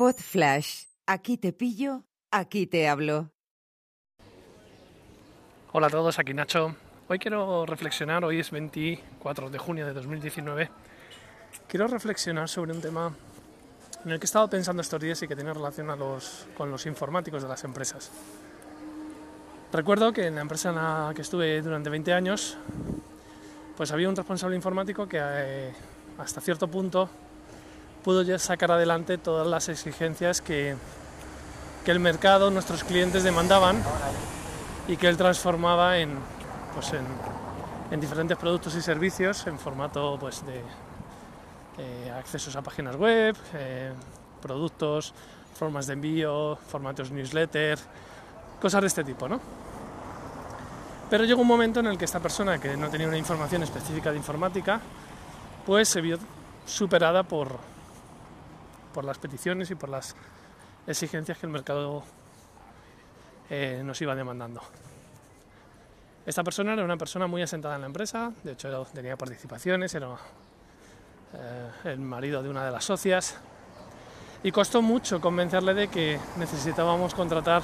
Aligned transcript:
Pod 0.00 0.16
Flash. 0.16 0.84
Aquí 1.06 1.36
te 1.36 1.52
pillo, 1.52 2.06
aquí 2.30 2.66
te 2.66 2.88
hablo. 2.88 3.32
Hola 5.72 5.88
a 5.88 5.90
todos, 5.90 6.18
aquí 6.18 6.32
Nacho. 6.32 6.74
Hoy 7.06 7.18
quiero 7.18 7.66
reflexionar, 7.66 8.24
hoy 8.24 8.40
es 8.40 8.50
24 8.50 9.50
de 9.50 9.58
junio 9.58 9.84
de 9.84 9.92
2019. 9.92 10.70
Quiero 11.68 11.86
reflexionar 11.86 12.48
sobre 12.48 12.72
un 12.72 12.80
tema 12.80 13.14
en 14.02 14.10
el 14.10 14.18
que 14.18 14.24
he 14.24 14.24
estado 14.24 14.48
pensando 14.48 14.80
estos 14.80 15.02
días 15.02 15.22
y 15.22 15.28
que 15.28 15.36
tiene 15.36 15.52
relación 15.52 15.88
con 16.56 16.70
los 16.70 16.86
informáticos 16.86 17.42
de 17.42 17.48
las 17.50 17.62
empresas. 17.64 18.10
Recuerdo 19.70 20.14
que 20.14 20.28
en 20.28 20.36
la 20.36 20.40
empresa 20.40 20.70
en 20.70 20.76
la 20.76 21.12
que 21.14 21.20
estuve 21.20 21.60
durante 21.60 21.90
20 21.90 22.14
años, 22.14 22.56
pues 23.76 23.92
había 23.92 24.08
un 24.08 24.16
responsable 24.16 24.56
informático 24.56 25.06
que 25.06 25.18
eh, 25.20 25.72
hasta 26.16 26.40
cierto 26.40 26.68
punto 26.68 27.10
pudo 28.02 28.22
ya 28.22 28.38
sacar 28.38 28.72
adelante 28.72 29.18
todas 29.18 29.46
las 29.46 29.68
exigencias 29.68 30.40
que, 30.40 30.76
que 31.84 31.90
el 31.90 32.00
mercado, 32.00 32.50
nuestros 32.50 32.84
clientes 32.84 33.22
demandaban 33.22 33.82
y 34.88 34.96
que 34.96 35.08
él 35.08 35.16
transformaba 35.16 35.98
en, 35.98 36.18
pues 36.74 36.92
en, 36.92 37.04
en 37.90 38.00
diferentes 38.00 38.36
productos 38.36 38.74
y 38.74 38.82
servicios 38.82 39.46
en 39.46 39.58
formato 39.58 40.16
pues, 40.18 40.44
de 40.46 40.62
eh, 41.78 42.10
accesos 42.10 42.54
a 42.56 42.62
páginas 42.62 42.96
web, 42.96 43.36
eh, 43.54 43.92
productos, 44.42 45.14
formas 45.54 45.86
de 45.86 45.94
envío, 45.94 46.56
formatos 46.56 47.10
newsletter, 47.10 47.78
cosas 48.60 48.80
de 48.80 48.86
este 48.86 49.04
tipo, 49.04 49.28
¿no? 49.28 49.40
Pero 51.08 51.24
llegó 51.24 51.42
un 51.42 51.48
momento 51.48 51.80
en 51.80 51.86
el 51.86 51.98
que 51.98 52.04
esta 52.04 52.20
persona, 52.20 52.60
que 52.60 52.76
no 52.76 52.88
tenía 52.88 53.08
una 53.08 53.18
información 53.18 53.62
específica 53.62 54.10
de 54.10 54.16
informática, 54.16 54.80
pues 55.66 55.88
se 55.88 56.00
vio 56.00 56.18
superada 56.66 57.24
por, 57.24 57.58
por 58.92 59.04
las 59.04 59.18
peticiones 59.18 59.70
y 59.70 59.74
por 59.74 59.88
las 59.88 60.14
exigencias 60.86 61.38
que 61.38 61.46
el 61.46 61.52
mercado 61.52 62.02
eh, 63.48 63.82
nos 63.84 64.00
iba 64.00 64.14
demandando. 64.14 64.60
Esta 66.26 66.44
persona 66.44 66.74
era 66.74 66.84
una 66.84 66.96
persona 66.96 67.26
muy 67.26 67.42
asentada 67.42 67.76
en 67.76 67.80
la 67.80 67.86
empresa, 67.86 68.32
de 68.44 68.52
hecho 68.52 68.86
tenía 68.92 69.16
participaciones, 69.16 69.94
era 69.94 70.08
eh, 71.34 71.70
el 71.84 72.00
marido 72.00 72.42
de 72.42 72.50
una 72.50 72.64
de 72.64 72.70
las 72.70 72.84
socias, 72.84 73.38
y 74.42 74.52
costó 74.52 74.82
mucho 74.82 75.20
convencerle 75.20 75.74
de 75.74 75.88
que 75.88 76.18
necesitábamos 76.36 77.14
contratar 77.14 77.62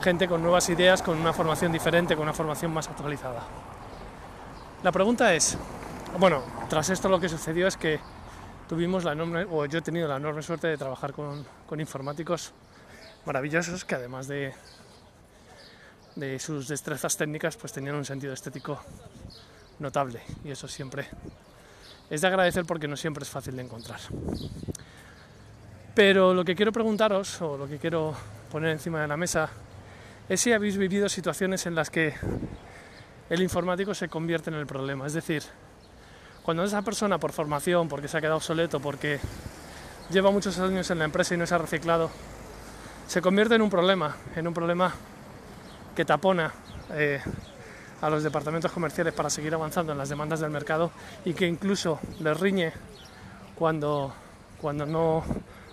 gente 0.00 0.28
con 0.28 0.42
nuevas 0.42 0.68
ideas, 0.68 1.02
con 1.02 1.18
una 1.18 1.32
formación 1.32 1.72
diferente, 1.72 2.14
con 2.14 2.24
una 2.24 2.32
formación 2.32 2.72
más 2.72 2.88
actualizada. 2.88 3.42
La 4.82 4.92
pregunta 4.92 5.34
es, 5.34 5.58
bueno, 6.18 6.42
tras 6.68 6.90
esto 6.90 7.08
lo 7.08 7.18
que 7.18 7.28
sucedió 7.28 7.66
es 7.66 7.76
que 7.76 8.00
tuvimos 8.68 9.02
la 9.02 9.12
enorme, 9.12 9.46
o 9.50 9.64
yo 9.66 9.78
he 9.78 9.82
tenido 9.82 10.06
la 10.06 10.16
enorme 10.16 10.42
suerte 10.42 10.68
de 10.68 10.76
trabajar 10.76 11.12
con, 11.12 11.44
informáticos 11.80 12.52
maravillosos 13.24 13.84
que 13.84 13.94
además 13.94 14.28
de, 14.28 14.52
de 16.14 16.38
sus 16.38 16.68
destrezas 16.68 17.16
técnicas 17.16 17.56
pues 17.56 17.72
tenían 17.72 17.94
un 17.94 18.04
sentido 18.04 18.32
estético 18.32 18.80
notable 19.78 20.20
y 20.44 20.50
eso 20.50 20.68
siempre 20.68 21.08
es 22.10 22.20
de 22.20 22.26
agradecer 22.26 22.64
porque 22.64 22.88
no 22.88 22.96
siempre 22.96 23.22
es 23.22 23.30
fácil 23.30 23.56
de 23.56 23.62
encontrar. 23.62 24.00
Pero 25.94 26.32
lo 26.32 26.44
que 26.44 26.54
quiero 26.54 26.70
preguntaros 26.70 27.40
o 27.42 27.56
lo 27.56 27.66
que 27.66 27.78
quiero 27.78 28.14
poner 28.50 28.70
encima 28.70 29.00
de 29.00 29.08
la 29.08 29.16
mesa 29.16 29.48
es 30.28 30.40
si 30.40 30.52
habéis 30.52 30.76
vivido 30.76 31.08
situaciones 31.08 31.66
en 31.66 31.74
las 31.74 31.90
que 31.90 32.14
el 33.30 33.42
informático 33.42 33.94
se 33.94 34.08
convierte 34.08 34.50
en 34.50 34.56
el 34.56 34.66
problema, 34.66 35.06
es 35.06 35.14
decir, 35.14 35.42
cuando 36.48 36.64
esa 36.64 36.80
persona 36.80 37.18
por 37.18 37.32
formación, 37.32 37.88
porque 37.88 38.08
se 38.08 38.16
ha 38.16 38.22
quedado 38.22 38.38
obsoleto, 38.38 38.80
porque 38.80 39.20
lleva 40.08 40.30
muchos 40.30 40.58
años 40.58 40.90
en 40.90 40.98
la 40.98 41.04
empresa 41.04 41.34
y 41.34 41.36
no 41.36 41.46
se 41.46 41.54
ha 41.54 41.58
reciclado, 41.58 42.10
se 43.06 43.20
convierte 43.20 43.56
en 43.56 43.60
un 43.60 43.68
problema, 43.68 44.16
en 44.34 44.48
un 44.48 44.54
problema 44.54 44.94
que 45.94 46.06
tapona 46.06 46.50
eh, 46.94 47.20
a 48.00 48.08
los 48.08 48.22
departamentos 48.22 48.72
comerciales 48.72 49.12
para 49.12 49.28
seguir 49.28 49.52
avanzando 49.52 49.92
en 49.92 49.98
las 49.98 50.08
demandas 50.08 50.40
del 50.40 50.48
mercado 50.48 50.90
y 51.22 51.34
que 51.34 51.46
incluso 51.46 52.00
les 52.18 52.40
riñe 52.40 52.72
cuando, 53.54 54.14
cuando, 54.58 54.86
no, 54.86 55.24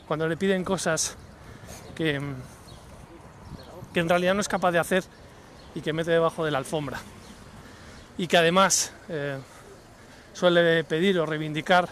cuando 0.06 0.28
le 0.28 0.35
piden 0.35 0.66
cosas 0.66 1.16
que, 1.96 2.19
que 3.94 4.00
en 4.02 4.09
realidad 4.09 4.34
no 4.34 4.41
es 4.41 4.50
capaz 4.50 4.74
de 4.74 4.80
hacer 4.80 5.06
y 5.74 5.80
que 5.80 5.94
mete 5.94 6.12
debajo 6.12 6.44
de 6.44 6.52
la 6.52 6.58
alfombra. 6.58 7.00
Y 8.18 8.28
que 8.28 8.38
además 8.38 8.91
eh, 9.08 9.38
suele 10.35 10.84
pedir 10.84 11.18
o 11.18 11.25
reivindicar 11.25 11.88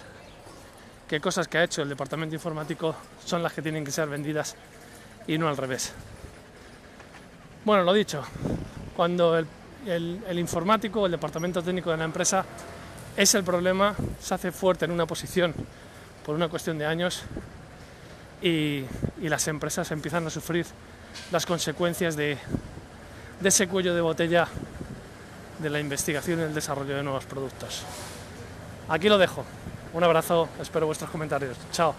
que 1.07 1.21
cosas 1.21 1.47
que 1.47 1.57
ha 1.57 1.63
hecho 1.63 1.81
el 1.81 1.89
departamento 1.89 2.35
informático 2.35 2.93
son 3.25 3.41
las 3.41 3.53
que 3.53 3.61
tienen 3.61 3.85
que 3.85 3.91
ser 3.91 4.09
vendidas 4.09 4.55
y 5.27 5.37
no 5.37 5.47
al 5.47 5.55
revés. 5.55 5.93
Bueno, 7.63 7.83
lo 7.83 7.93
dicho, 7.93 8.21
cuando 8.95 9.37
el, 9.37 9.47
el, 9.87 10.19
el 10.27 10.39
informático 10.39 11.05
el 11.05 11.13
departamento 11.13 11.63
técnico 11.63 11.91
de 11.91 11.97
la 11.97 12.03
empresa 12.03 12.45
es 13.15 13.33
el 13.35 13.45
problema, 13.45 13.95
se 14.19 14.33
hace 14.33 14.51
fuerte 14.51 14.85
en 14.85 14.91
una 14.91 15.05
posición 15.05 15.53
por 16.25 16.35
una 16.35 16.49
cuestión 16.49 16.77
de 16.77 16.85
años 16.85 17.23
y, 18.41 18.83
las 19.21 19.47
empresas 19.47 19.89
empiezan 19.91 20.27
a 20.27 20.29
sufrir 20.29 20.65
las 21.31 21.45
consecuencias 21.45 22.17
de 22.17 22.37
ese 23.41 23.69
cuello 23.69 23.95
de 23.95 24.01
botella 24.01 24.49
de 25.59 25.69
la 25.69 25.79
investigación 25.79 26.39
y 26.39 26.43
el 26.43 26.53
desarrollo 26.53 26.97
de 26.97 27.03
nuevos 27.03 27.25
productos. 27.25 27.83
Aquí 28.87 29.09
lo 29.09 29.17
dejo. 29.17 29.43
Un 29.93 30.03
abrazo, 30.03 30.49
espero 30.59 30.85
vuestros 30.85 31.09
comentarios. 31.09 31.57
Chao. 31.71 31.93